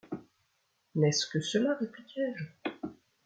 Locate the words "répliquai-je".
1.75-2.45